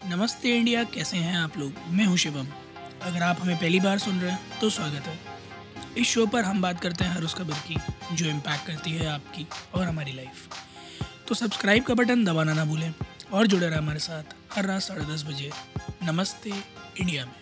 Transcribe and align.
नमस्ते 0.00 0.56
इंडिया, 0.56 0.82
कैसे 0.84 1.16
हैं 1.16 1.36
आप 1.36 1.56
लोग? 1.58 1.78
मैं 1.88 2.04
हूँ 2.04 2.16
शिवम। 2.16 2.46
अगर 3.02 3.22
आप 3.22 3.40
हमें 3.40 3.56
पहली 3.56 3.80
बार 3.80 3.98
सुन 3.98 4.20
रहे 4.20 4.30
हैं 4.30 4.58
तो 4.60 4.70
स्वागत 4.70 5.06
है। 5.06 5.18
इस 5.98 6.08
शो 6.08 6.26
पर 6.26 6.44
हम 6.44 6.62
बात 6.62 6.80
करते 6.80 7.04
हैं 7.04 7.10
हर 7.10 7.24
उस 7.24 7.34
खबर 7.34 7.58
की, 7.68 7.76
जो 8.16 8.26
इम्पैक्ट 8.26 8.66
करती 8.66 8.90
है 8.90 9.06
आपकी 9.06 9.46
और 9.74 9.84
हमारी 9.84 10.12
लाइफ 10.12 10.48
तो 11.28 11.34
सब्सक्राइब 11.34 11.84
का 11.84 11.94
बटन 11.94 12.24
दबाना 12.24 12.52
ना 12.52 12.64
भूलें 12.64 12.92
और 13.32 13.46
जुड़े 13.46 13.66
रहे 13.68 13.78
हमारे 13.78 13.98
साथ 13.98 14.34
हर 14.52 14.66
रात 14.66 14.82
साढ़े 14.82 15.04
दस 15.04 15.24
बजे 15.24 15.50
नमस्ते 16.02 16.50
इंडिया 17.00 17.26
में। 17.26 17.34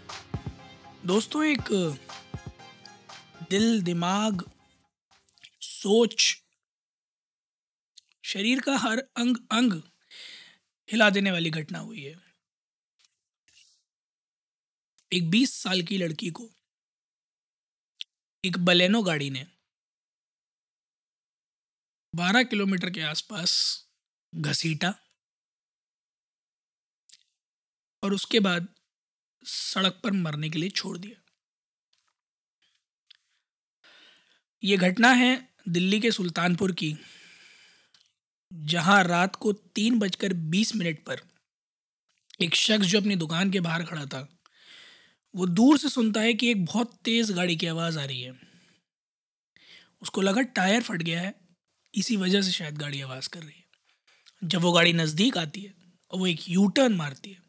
दोस्तों, 1.07 1.45
एक, 1.45 1.73
दिल, 3.51 3.83
दिमाग, 3.83 4.45
सोच, 5.63 6.35
शरीर 8.25 8.61
का 8.61 8.77
हर 8.79 8.99
अंग 9.17 9.37
अंग 9.53 9.83
हिला 10.89 11.11
देने 11.11 11.31
वाली 11.31 11.51
घटना 11.51 11.79
हुई 11.79 12.03
है। 12.03 12.28
एक 15.13 15.31
20 15.31 15.51
साल 15.51 15.83
की 15.83 15.99
लड़की 15.99 16.31
को 16.31 16.51
एक 18.45 18.59
बलेनो 18.59 19.03
गाड़ी 19.03 19.31
ने 19.31 19.47
12 22.17 22.45
किलोमीटर 22.45 22.91
के 22.91 23.01
आसपास 23.01 23.53
घसीटा 24.35 24.95
और 28.03 28.15
उसके 28.15 28.41
बाद 28.41 28.69
सड़क 29.45 30.01
पर 30.05 30.11
मरने 30.11 30.51
के 30.51 30.59
लिए 30.59 30.71
छोड़ 30.71 30.99
दिया। 30.99 31.21
ये 34.65 34.77
घटना 34.77 35.13
है 35.13 35.55
दिल्ली 35.69 36.01
के 36.01 36.11
सुल्तानपुर 36.11 36.73
की, 36.73 36.97
जहाँ 38.53 39.05
रात 39.05 39.37
को 39.37 39.53
तीन 39.53 39.99
बजकर 39.99 40.33
बीस 40.33 40.77
मिनट 40.77 41.05
पर 41.05 41.21
एक 42.41 42.55
शख्स 42.55 42.87
जो 42.87 43.01
अपनी 43.01 43.17
दुकान 43.17 43.51
के 43.51 43.61
बाहर 43.61 43.85
खड़ा 43.85 44.07
था 44.07 44.38
वो 45.35 45.47
दूर 45.47 45.79
से 45.79 45.89
सुनता 45.89 46.21
है 46.21 46.35
कि 46.35 46.51
एक 46.51 46.65
बहुत 46.65 47.01
तेज़ 47.05 47.33
गाड़ी 47.33 47.57
की 47.57 47.67
आवाज़ 47.67 47.99
आ 47.99 48.05
रही 48.05 48.21
है। 48.21 48.39
उसको 50.03 50.21
लगा 50.21 50.43
टायर 50.43 50.83
फट 50.83 51.03
गया 51.03 51.21
है, 51.21 51.35
इसी 51.95 52.17
वजह 52.17 52.43
से 52.43 52.51
शायद 52.51 52.79
गाड़ी 52.79 53.01
आवाज़ 53.01 53.29
कर 53.29 53.43
रही 53.43 53.59
है। 53.59 54.49
जब 54.49 54.61
वो 54.61 54.73
गाड़ी 54.73 54.93
नज़दीक 54.93 55.39
आती 55.39 55.61
है 55.61 55.75
और 56.11 56.19
वो 56.19 56.27
एक 56.27 56.49
यू 56.49 56.69
टर्न 56.69 56.93
मारती 56.93 57.31
है, 57.31 57.43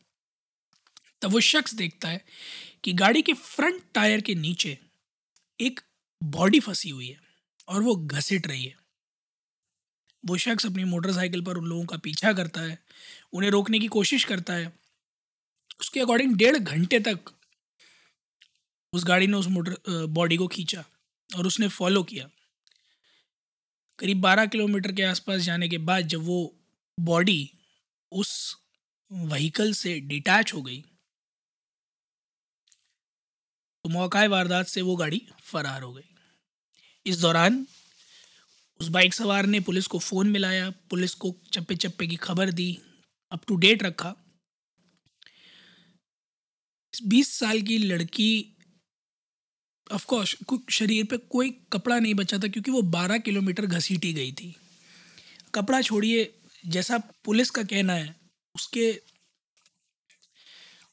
तब 1.22 1.32
वो 1.32 1.40
शख्स 1.40 1.74
देखता 1.74 2.10
है 2.10 2.26
कि 2.84 2.94
गाड़ी 2.94 3.22
के 3.22 3.34
फ्रंट 3.34 3.84
टायर 3.94 4.22
के 4.22 4.36
नीचे 4.36 4.78
एक 5.60 5.80
बॉडी 6.24 6.60
फंसी 6.60 6.90
हुई 6.90 7.08
है 7.08 7.20
और 7.68 7.82
वो 7.82 7.96
घसीट 7.96 8.48
रही 8.48 8.66
है। 8.66 8.78
वो 10.26 10.38
शख्स 10.38 10.66
अपनी 10.66 10.84
मोटरसाइकिल 10.84 11.42
पर 11.42 11.58
उन 11.58 11.66
लोगों 11.66 11.86
का 11.86 11.98
पीछा 11.98 12.34
करता 12.34 12.62
है, 12.62 12.78
उन्हें 13.34 13.52
रोकने 13.52 13.80
की 13.80 13.88
कोशिश 13.88 14.24
करता 14.24 14.54
है। 14.54 14.80
उसके 15.82 16.00
अकॉर्डिंग 16.00 16.36
डेढ़ 16.36 16.58
घंटे 16.58 17.00
तक 17.00 17.20
उस 18.94 19.04
गाड़ी 19.06 19.28
ने 19.28 19.38
उस 19.38 19.48
मोटर 19.48 20.06
बॉडी 20.10 20.38
को 20.38 20.48
खींचा 20.48 20.84
और 21.30 21.48
उसने 21.48 21.68
फॉलो 21.70 22.04
किया। 22.04 22.30
करीब 24.00 24.22
बारह 24.22 24.46
किलोमीटर 24.46 24.92
के 24.92 25.04
आसपास 25.04 25.42
जाने 25.42 25.70
के 25.70 25.78
बाद 25.80 26.08
जब 26.08 26.22
वो 26.26 26.40
बॉडी 26.98 27.52
उस 28.12 28.32
व्हीकल 29.12 29.74
से 29.74 30.00
डिटैच 30.02 30.54
हो 30.54 30.62
गई 30.62 30.82
तो 33.86 33.90
मौका 33.90 34.26
वारदात 34.28 34.68
से 34.68 34.82
वो 34.82 34.96
गाड़ी 34.96 35.22
फरार 35.44 35.82
हो 35.82 35.92
गई। 35.94 36.04
इस 37.06 37.18
दौरान 37.18 37.66
उस 38.80 38.88
बाइक 38.88 39.14
सवार 39.14 39.46
ने 39.46 39.60
पुलिस 39.60 39.88
को 39.88 40.00
फ़ोन 40.00 40.30
मिलाया, 40.30 40.70
पुलिस 40.90 41.14
को 41.14 41.36
चप्पे 41.54 41.76
चप्पे 41.76 42.08
की 42.08 42.16
खबर 42.18 42.52
दी 42.52 42.78
अप 43.32 43.46
टू 43.48 43.56
डेट 43.56 43.84
रखा। 43.84 44.16
बीस 46.94 47.32
साल 47.34 47.62
की 47.62 47.78
लड़की 47.78 48.32
ऑफकोर्स 49.90 50.36
शरीर 50.70 51.06
पे 51.06 51.18
कोई 51.30 51.50
कपड़ा 51.74 52.00
नहीं 52.00 52.14
बचा 52.14 52.38
था 52.38 52.48
क्योंकि 52.48 52.72
वो 52.72 52.82
बारह 52.92 53.18
किलोमीटर 53.18 53.66
घसीटी 53.66 54.14
गई 54.14 54.32
थी। 54.32 54.56
कपड़ा 55.56 55.82
छोड़िए, 55.82 56.34
जैसा 56.64 56.98
पुलिस 57.26 57.50
का 57.50 57.64
कहना 57.64 57.94
है, 57.94 58.16
उसके 58.56 58.92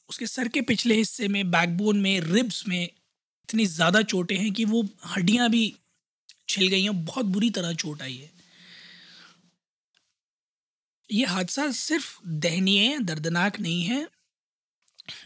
उसके 0.09 0.27
सर 0.27 0.47
के 0.47 0.61
पिछले 0.61 0.95
हिस्से 0.95 1.27
में 1.27 1.49
बैकबोन 1.51 1.99
में 2.01 2.19
रिब्स 2.21 2.67
में 2.67 2.83
इतनी 2.83 3.65
ज़्यादा 3.65 4.01
चोटें 4.03 4.35
हैं 4.35 4.51
कि 4.53 4.65
वो 4.65 4.83
हड्डियाँ 5.05 5.49
भी 5.49 5.75
छिल 6.49 6.67
गई 6.67 6.81
हैं, 6.83 7.05
बहुत 7.05 7.25
बुरी 7.25 7.49
तरह 7.49 7.73
चोट 7.73 8.01
आई 8.01 8.15
है। 8.15 8.31
ये 11.09 11.25
हादसा 11.25 11.69
सिर्फ़ 11.71 12.07
दहनीय 12.25 12.97
दर्दनाक 12.99 13.59
नहीं 13.59 13.83
है। 13.83 14.07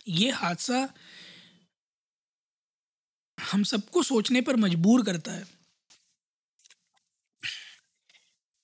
ये 0.07 0.29
हादसा 0.31 0.87
हम 3.51 3.63
सबको 3.63 4.03
सोचने 4.03 4.41
पर 4.41 4.55
मजबूर 4.55 5.03
करता 5.05 5.31
है 5.31 5.45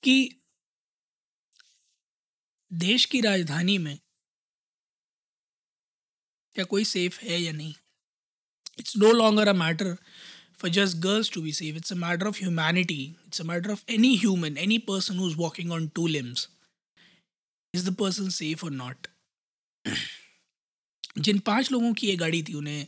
कि 0.04 0.18
देश 2.72 3.06
की 3.06 3.22
राजधानी 3.22 3.78
में 3.78 3.98
क्या 6.56 6.66
कोई 6.66 6.84
सेफ़ 6.84 7.20
है 7.22 7.42
या 7.42 7.52
नहीं? 7.52 7.74
It's 8.80 8.98
no 8.98 9.12
longer 9.12 9.48
a 9.48 9.54
matter 9.54 9.96
for 10.60 10.70
just 10.70 10.98
girls 10.98 11.32
to 11.32 11.42
be 11.42 11.52
safe 11.54 11.78
it's 11.78 11.92
a 11.94 11.96
matter 11.96 12.28
of 12.28 12.40
humanity 12.40 13.02
it's 13.28 13.42
a 13.42 13.44
matter 13.44 13.72
of 13.72 13.84
any 13.92 14.16
human 14.18 14.58
any 14.58 14.78
person 14.88 15.18
who's 15.18 15.36
walking 15.38 15.72
on 15.72 15.88
two 15.96 16.08
limbs 16.08 16.48
is 17.74 17.90
the 17.90 17.96
person 17.96 18.30
safe 18.30 18.66
or 18.66 18.72
not 18.72 19.08
जिन 21.18 21.40
पाँच 21.40 21.72
लोगों 21.72 21.94
की 21.94 22.08
ये 22.08 22.16
गाड़ी 22.16 22.42
थी, 22.44 22.54
उन्हें 22.54 22.88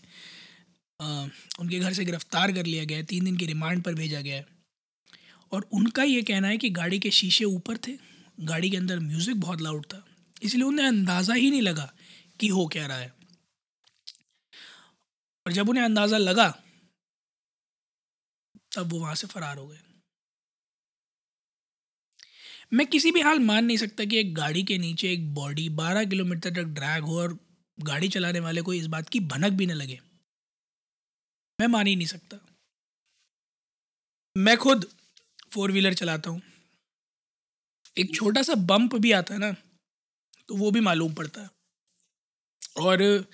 उनके 1.00 1.80
घर 1.80 1.94
से 1.94 2.06
गिरफ़्तार 2.06 2.52
कर 2.52 2.66
लिया 2.66 2.84
गया 2.86 3.02
तीन 3.04 3.26
दिन 3.26 3.38
की 3.38 3.46
रिमांड 3.46 3.84
पर 3.84 3.94
भेजा 3.96 4.22
गया 4.22 4.44
और 5.52 5.68
उनका 5.74 6.04
ये 6.04 6.22
कहना 6.24 6.48
है 6.48 6.58
कि 6.58 6.70
गाड़ी 6.72 7.00
के 7.00 7.12
शीशे 7.12 7.46
ऊपर 7.46 7.78
थे, 7.78 7.92
गाड़ी 8.42 8.70
के 8.70 8.78
अंदर 8.78 9.00
म्यूज़िक 9.00 9.40
बहुत 9.40 9.62
लाउड 9.62 9.86
था, 9.86 10.04
इसलिए 10.42 10.64
उन्हें 10.64 10.88
अंदाज़ा 10.88 11.34
ही 11.34 11.50
नहीं 11.52 11.62
लगा 11.62 11.92
कि 12.40 12.48
हो 12.48 12.66
क्या 12.68 12.86
रहा 12.88 12.98
है। 12.98 13.14
और 15.46 15.54
जब 15.54 15.70
उन्हें 15.70 15.84
अंदाज़ा 15.84 16.18
लगा, 16.18 16.48
तब 18.72 18.92
वो 18.92 19.00
वहाँ 19.00 19.16
से 19.16 19.28
फरार 19.28 19.58
हो 19.58 19.68
गए। 19.68 19.78
मैं 22.74 22.86
किसी 22.88 23.12
भी 23.12 23.22
हाल 23.22 23.40
मान 23.42 23.66
नहीं 23.66 23.78
सकता 23.78 24.06
कि 24.06 24.18
एक 24.18 24.34
गाड़ी 24.36 24.64
के 24.64 24.78
नीचे 24.78 25.12
एक 25.14 25.34
बॉडी 25.34 25.68
बारह 25.76 26.04
किलोमीटर 26.06 26.50
तक 26.52 26.68
ड्रैग 26.76 27.04
हो 27.04 27.20
और 27.22 27.38
गाड़ी 27.78 28.10
चलाने 28.10 28.40
वाले 28.40 28.62
को 28.62 28.74
इस 28.74 28.86
बात 28.88 29.10
की 29.10 29.20
भनक 29.28 29.54
भी 29.54 29.66
न 29.66 29.72
लगे। 29.74 30.00
मैं 31.59 31.68
मान 31.68 31.88
ही 31.88 31.96
नहीं 31.96 32.08
सकता। 32.08 32.38
मैं 34.36 34.58
खुद 34.58 34.86
फोर 35.52 35.72
व्हीलर 35.72 35.94
चलाता 35.94 36.30
हूँ। 36.30 36.42
एक 37.97 38.16
छोटा 38.16 38.42
सा 38.42 38.56
बम्प 38.56 38.96
भी 38.96 39.12
आता 39.12 39.34
है 39.34 39.40
ना 39.40 39.52
तो 40.50 40.56
वो 40.56 40.72
भी 40.72 40.80
मालूम 40.80 41.14
पड़ता 41.14 41.42
है। 41.42 41.50
और 42.78 43.25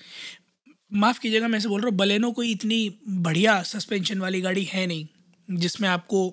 माफ़ 0.92 1.18
कीजिएगा, 1.20 1.48
मैं 1.48 1.58
ऐसे 1.58 1.68
बोल 1.68 1.80
रहा 1.80 1.88
हूँ, 1.88 1.96
बलेनो 1.96 2.30
कोई 2.32 2.50
इतनी 2.52 2.98
बढ़िया 3.08 3.62
सस्पेंशन 3.62 4.20
वाली 4.20 4.40
गाड़ी 4.40 4.64
है 4.64 4.86
नहीं, 4.86 5.06
जिसमें 5.48 5.88
आपको 5.88 6.28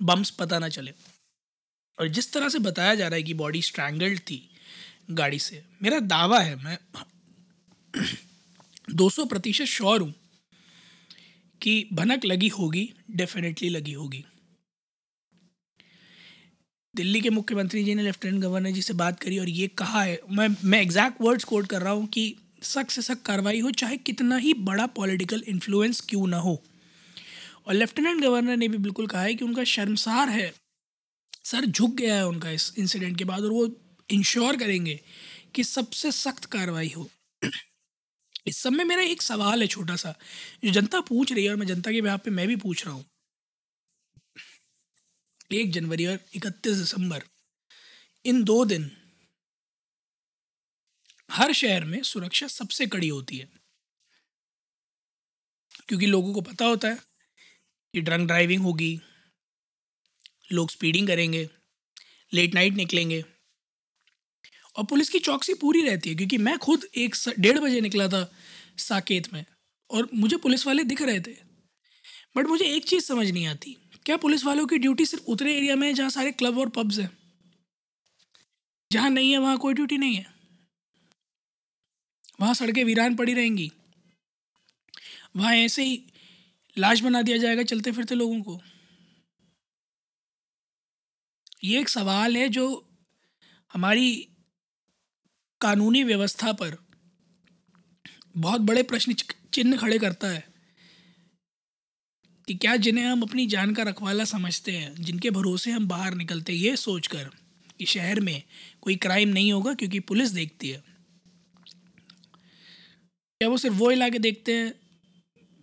बम्प्स 0.00 0.30
पता 0.30 0.58
ना 0.58 0.68
चले। 0.68 0.92
और 1.98 2.08
जिस 2.08 2.32
तरह 2.32 2.48
से 2.48 2.58
बताया 2.58 2.94
जा 2.94 3.08
रहा 3.08 3.16
है 3.16 3.22
कि 3.22 3.34
बॉडी 3.34 3.62
स्ट्रैंगल्ड 3.62 4.20
थी 4.20 4.38
गाड़ी 5.10 5.38
से, 5.38 5.62
मेरा 5.82 5.98
दावा 6.00 6.40
है, 6.40 6.56
मैं 6.56 6.78
200 8.94 9.26
प्रतिशत 9.26 9.64
श्योर 9.64 10.00
हूँ 10.00 10.14
कि 11.66 11.88
भनक 11.92 12.24
लगी 12.24 12.48
होगी 12.48 12.88
डेफिनेटली 13.10 13.68
लगी 13.68 13.92
होगी। 13.92 14.24
दिल्ली 16.94 17.20
के 17.20 17.30
मुख्यमंत्री 17.30 17.82
जी 17.84 17.94
ने 17.94 18.02
लेफ्टिनेंट 18.02 18.42
गवर्नर 18.42 18.70
जी 18.70 18.82
से 18.82 18.94
बात 18.94 19.18
करी 19.20 19.38
और 19.38 19.48
ये 19.48 19.66
कहा 19.68 20.02
है, 20.02 20.20
मैं 20.30 20.48
मैं 20.64 20.80
एग्जैक्ट 20.82 21.20
वर्ड्स 21.20 21.44
कोट 21.44 21.66
कर 21.66 21.82
रहा 21.82 21.92
हूँ 21.92 22.06
कि 22.06 22.36
सख्त 22.62 22.90
से 22.90 23.02
सख्त 23.02 23.24
कार्रवाई 23.26 23.60
हो, 23.60 23.70
चाहे 23.70 23.96
कितना 23.96 24.36
ही 24.36 24.54
बड़ा 24.54 24.86
पॉलिटिकल 24.86 25.42
इन्फ्लुएंस 25.48 26.00
क्यों 26.00 26.26
ना 26.26 26.38
हो। 26.38 26.62
और 27.66 27.74
लेफ्टिनेंट 27.74 28.22
गवर्नर 28.22 28.56
ने 28.56 28.68
भी 28.68 28.78
बिल्कुल 28.78 29.06
कहा 29.06 29.22
है 29.22 29.34
कि 29.34 29.44
उनका 29.44 29.64
शर्मसार 29.64 30.28
है, 30.28 30.52
सर 31.44 31.66
झुक 31.66 31.94
गया 31.94 32.14
है 32.14 32.26
उनका 32.28 32.50
इस 32.50 32.72
इंसिडेंट 32.78 33.18
के 33.18 33.24
बाद 33.24 33.44
और 33.44 33.50
वो 33.50 33.68
इंश्योर 34.10 34.56
करेंगे 34.56 35.00
कि 35.54 35.64
सबसे 35.64 36.12
सख्त 36.12 36.44
कार्रवाई 36.44 36.92
हो। 36.96 37.08
इस 38.46 38.56
सब 38.56 38.72
में 38.72 38.84
मेरा 38.84 39.02
एक 39.02 39.22
सवाल 39.22 39.62
है 39.62 39.66
छोटा 39.68 39.96
सा 39.96 40.14
जो 40.64 40.70
जनता 40.70 41.00
पूछ 41.00 41.32
रही 41.32 41.44
है 41.44 41.50
और 41.50 41.56
मैं 41.56 41.66
जनता 41.66 41.92
के 41.92 42.02
बिहार 42.02 42.18
पे 42.18 42.30
मैं 42.30 42.48
भी 42.48 42.56
पूछ 42.56 42.84
रहा 42.86 42.94
हूँ। 42.94 43.04
एक 45.52 45.72
जनवरी 45.72 46.06
और 46.06 46.18
इकतीस 46.34 46.76
दिसंबर, 46.76 47.24
इन 48.24 48.42
दो 48.44 48.64
दिन 48.64 48.90
हर 51.30 51.52
शहर 51.52 51.84
में 51.84 52.02
सुरक्षा 52.02 52.46
सबसे 52.46 52.86
कड़ी 52.86 53.08
होती 53.08 53.38
है। 53.38 53.48
क्योंकि 55.88 56.06
लोगों 56.06 56.34
को 56.34 56.40
पता 56.40 56.64
होता 56.64 56.88
है 56.88 56.96
कि 57.94 58.00
ड्रंक 58.00 58.26
ड्राइविंग 58.26 58.62
होगी, 58.62 59.00
लोग 60.52 60.70
स्पीडिंग 60.70 61.06
करेंगे 61.06 61.48
लेट 62.32 62.54
नाइट 62.54 62.72
निकलेंगे। 62.72 63.24
और 64.76 64.84
पुलिस 64.84 65.08
की 65.08 65.18
चौकसी 65.18 65.54
पूरी 65.54 65.82
रहती 65.82 66.10
है, 66.10 66.16
क्योंकि 66.16 66.38
मैं 66.38 66.56
खुद 66.58 66.84
एक 66.94 67.14
डेढ़ 67.38 67.58
बजे 67.58 67.80
निकला 67.80 68.08
था 68.08 68.30
साकेत 68.78 69.32
में, 69.32 69.44
और 69.90 70.08
मुझे 70.14 70.36
पुलिस 70.36 70.66
वाले 70.66 70.84
दिख 70.84 71.02
रहे 71.02 71.20
थे। 71.20 71.34
बट 72.36 72.46
मुझे 72.46 72.64
एक 72.66 72.84
चीज़ 72.84 73.04
समझ 73.04 73.30
नहीं 73.30 73.46
आती, 73.46 73.76
क्या 74.06 74.16
पुलिस 74.16 74.44
वालों 74.44 74.66
की 74.66 74.78
ड्यूटी 74.78 75.06
सिर्फ़ 75.06 75.24
उतरे 75.24 75.56
एरिया 75.56 75.76
में 75.76 75.86
है 75.88 75.94
जहाँ 75.94 76.10
सारे 76.10 76.32
क्लब 76.32 76.58
और 76.58 76.68
पब्स 76.68 76.98
हैं? 76.98 77.10
जहाँ 78.90 79.10
नहीं 79.10 79.32
है, 79.32 79.38
वहाँ 79.38 79.58
कोई 79.58 79.74
ड्यूटी 79.74 79.98
नहीं 79.98 80.16
है। 80.16 80.34
वहाँ 82.40 82.54
सड़कें 82.54 82.84
वीरान 82.84 83.16
पड़ी 83.16 83.34
रहेंगी। 83.34 83.70
वहाँ 85.36 85.54
ऐसे 85.54 85.84
ही 85.84 86.02
लाश 86.76 87.00
बना 87.00 87.22
दिया 87.22 87.36
जाएगा 87.36 87.62
चलते 87.62 87.92
फिरते 87.92 88.14
लोगों 88.14 88.40
को। 88.42 88.60
ये 91.64 91.80
एक 91.80 91.88
सवाल 91.88 92.36
है 92.36 92.48
जो 92.48 92.66
हमारी 93.72 94.28
कानूनी 95.60 96.04
व्यवस्था 96.04 96.52
पर 96.52 96.76
बहुत 98.36 98.60
बड़े 98.60 98.82
प्रश्न 98.82 99.14
चिन्ह 99.52 99.76
खड़े 99.76 99.98
करता 99.98 100.28
है 100.28 100.44
कि 102.48 102.54
क्या 102.54 102.76
जिन्हें 102.76 103.04
हम 103.04 103.22
अपनी 103.22 103.46
जान 103.46 103.74
का 103.74 103.82
रखवाला 103.82 104.24
समझते 104.24 104.72
हैं, 104.72 104.94
जिनके 104.94 105.30
भरोसे 105.30 105.70
हम 105.70 105.88
बाहर 105.88 106.14
निकलते 106.14 106.52
हैं, 106.52 106.60
ये 106.60 106.76
सोचकर 106.76 107.30
कि 107.78 107.86
शहर 107.86 108.20
में 108.20 108.42
कोई 108.80 108.96
क्राइम 108.96 109.28
नहीं 109.28 109.52
होगा 109.52 109.74
क्योंकि 109.74 110.00
पुलिस 110.00 110.30
देखती 110.30 110.68
है। 110.68 110.84
क्या 113.40 113.48
वो 113.48 113.58
सिर्फ़ 113.58 113.76
वो 113.76 113.90
इलाके 113.90 114.18
देखते 114.18 114.54
हैं, 114.54 114.74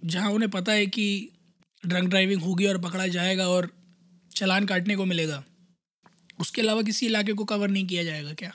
जहाँ 0.05 0.31
उन्हें 0.31 0.51
पता 0.51 0.71
है 0.71 0.85
कि 0.85 1.29
ड्रंक 1.85 2.09
ड्राइविंग 2.09 2.41
होगी 2.41 2.65
और 2.65 2.77
पकड़ा 2.77 3.07
जाएगा 3.07 3.47
और 3.47 3.69
चलान 4.35 4.65
काटने 4.65 4.95
को 4.95 5.05
मिलेगा? 5.05 5.43
उसके 6.39 6.61
अलावा 6.61 6.81
किसी 6.81 7.05
इलाके 7.05 7.33
को 7.33 7.45
कवर 7.45 7.69
नहीं 7.69 7.87
किया 7.87 8.03
जाएगा 8.03 8.33
क्या? 8.33 8.53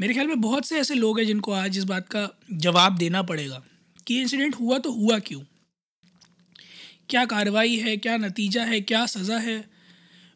मेरे 0.00 0.14
ख्याल 0.14 0.26
में 0.26 0.40
बहुत 0.40 0.64
से 0.64 0.78
ऐसे 0.80 0.94
लोग 0.94 1.18
हैं 1.18 1.26
जिनको 1.26 1.52
आज 1.52 1.78
इस 1.78 1.84
बात 1.84 2.08
का 2.08 2.28
जवाब 2.52 2.96
देना 2.96 3.22
पड़ेगा 3.22 3.62
कि 4.06 4.20
इंसिडेंट 4.20 4.54
हुआ 4.54 4.78
तो 4.78 4.92
हुआ 4.92 5.18
क्यों? 5.18 5.40
क्या 7.10 7.24
कार्रवाई 7.24 7.76
है, 7.76 7.96
क्या 7.96 8.16
नतीजा 8.16 8.64
है, 8.64 8.80
क्या 8.80 9.06
सज़ा 9.06 9.38
है, 9.38 9.70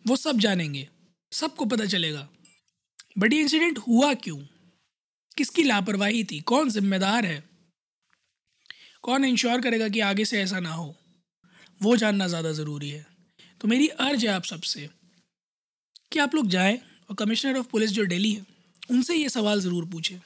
वो 0.07 0.17
सब 0.17 0.39
जानेंगे, 0.39 0.89
सबको 1.33 1.65
पता 1.65 1.85
चलेगा। 1.85 2.29
बट 3.19 3.33
ये 3.33 3.41
इंसिडेंट 3.41 3.79
हुआ 3.79 4.15
क्यों? 4.15 4.39
किसकी 5.37 5.63
लापरवाही 5.63 6.25
थी? 6.25 6.41
कौन 6.41 6.71
जिम्मेदार 6.71 7.27
है? 7.27 7.45
कौन 9.03 9.25
इंश्योर 9.25 9.61
करेगा 9.61 9.89
कि 9.89 10.01
आगे 10.01 10.25
से 10.25 10.43
ऐसा 10.43 10.61
ना 10.61 10.71
हो? 10.71 10.97
वो 11.83 11.97
जानना 11.97 12.27
ज़्यादा 12.27 12.53
ज़रूरी 12.53 12.91
है। 12.91 13.07
तो 13.61 13.69
मेरी 13.69 13.89
अर्ज़ 13.89 14.27
है 14.27 14.33
आप 14.33 14.45
सबसे 14.45 14.89
कि 16.13 16.19
आप 16.19 16.35
लोग 16.35 16.49
जाएँ 16.49 16.79
और 17.11 17.17
कमिश्नर 17.17 17.59
ऑफ़ 17.59 17.67
पुलिस 17.67 17.91
जो 17.91 18.07
दिल्ली 18.07 18.33
है 18.33 18.58
उनसे 18.91 19.15
ये 19.15 19.29
सवाल 19.29 19.61
ज़रूर 19.61 19.85
पूछें 19.85 20.19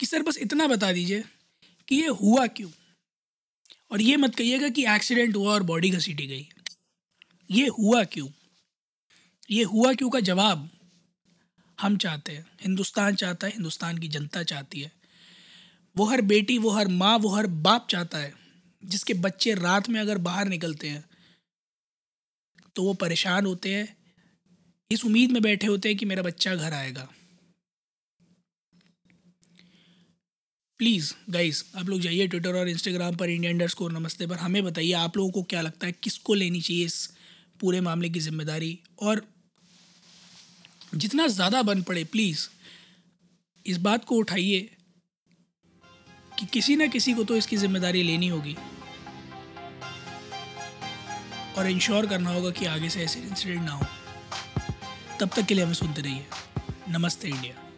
कि, 0.00 0.06
सर, 0.06 0.22
बस 0.22 0.38
इतना 0.38 0.66
बता 0.66 0.92
दीजिए 0.92 1.24
कि 1.88 1.96
ये 1.96 2.06
हुआ 2.06 2.46
क्यों? 2.46 2.70
और 3.90 4.00
ये 4.00 4.16
मत 4.16 4.34
कहिएगा 4.34 4.68
कि 4.68 4.84
एक्सीडेंट 4.86 5.36
हुआ 5.36 5.52
और 5.52 5.62
बॉडी 5.62 5.90
घसीटी 5.90 6.26
गई। 6.26 6.48
ये 7.50 7.66
हुआ 7.68 8.04
क्यों? 8.04 8.28
ये 9.50 9.64
हुआ 9.64 9.92
क्यों 9.92 10.10
का 10.10 10.20
जवाब 10.20 10.70
हम 11.80 11.96
चाहते 11.96 12.32
हैं। 12.32 12.46
हिंदुस्तान 12.60 13.14
चाहता 13.14 13.46
है, 13.46 13.52
हिंदुस्तान 13.52 13.98
की 13.98 14.08
जनता 14.08 14.42
चाहती 14.42 14.80
है। 14.80 14.92
वो 15.96 16.04
हर 16.04 16.20
बेटी, 16.20 16.58
वो 16.58 16.70
हर 16.70 16.88
माँ, 16.88 17.18
वो 17.18 17.28
हर 17.28 17.46
बाप 17.46 17.86
चाहता 17.90 18.18
है, 18.18 18.34
जिसके 18.84 19.14
बच्चे 19.14 19.54
रात 19.54 19.88
में 19.88 20.00
अगर 20.00 20.18
बाहर 20.18 20.48
निकलते 20.48 20.88
हैं 20.88 21.04
तो 22.76 22.82
वो 22.82 22.94
परेशान 22.94 23.46
होते 23.46 23.74
हैं 23.74 23.96
इस 24.90 25.04
उम्मीद 25.04 25.30
में 25.32 25.40
बैठे 25.42 25.66
होते 25.66 25.88
हैं 25.88 25.98
कि 25.98 26.06
मेरा 26.06 26.22
बच्चा 26.22 26.54
घर 26.54 26.72
आएगा। 26.72 27.08
प्लीज़ 30.80 31.12
गाइस 31.30 31.64
आप 31.76 31.88
लोग 31.88 32.00
जाइए 32.00 32.26
ट्विटर 32.26 32.56
और 32.56 32.68
इंस्टाग्राम 32.68 33.16
पर 33.16 33.30
इंडिया 33.30 33.52
अंडर 33.52 33.68
स्कोर 33.68 33.92
नमस्ते 33.92 34.26
पर। 34.26 34.36
हमें 34.36 34.62
बताइए 34.64 34.92
आप 34.92 35.16
लोगों 35.16 35.30
को 35.30 35.42
क्या 35.42 35.60
लगता 35.60 35.86
है, 35.86 35.92
किसको 35.92 36.34
लेनी 36.34 36.60
चाहिए 36.60 36.84
इस 36.84 37.10
पूरे 37.60 37.80
मामले 37.80 38.08
की 38.10 38.20
ज़िम्मेदारी? 38.20 38.78
और 39.02 39.24
जितना 40.94 41.26
ज़्यादा 41.28 41.62
बन 41.62 41.82
पड़े 41.82 42.04
प्लीज़ 42.06 42.48
इस 43.66 43.76
बात 43.78 44.04
को 44.04 44.16
उठाइए 44.16 44.60
कि 46.32 46.46
किसी 46.46 46.76
ना 46.76 46.86
किसी 46.88 47.14
को 47.14 47.24
तो 47.24 47.36
इसकी 47.36 47.56
ज़िम्मेदारी 47.56 48.02
लेनी 48.02 48.28
होगी। 48.28 48.56
और 51.58 51.70
इंश्योर 51.70 52.06
करना 52.06 52.30
होगा 52.30 52.50
कि 52.50 52.66
आगे 52.66 52.90
से 52.90 53.02
ऐसे 53.04 53.20
इंसिडेंट 53.20 53.62
ना 53.62 53.72
हो। 53.72 53.86
तब 55.20 55.28
तक 55.28 55.42
के 55.42 55.54
लिए 55.54 55.64
हमें 55.64 55.74
सुनते 55.74 56.02
रहिए। 56.02 56.26
नमस्ते 56.88 57.28
इंडिया। 57.28 57.69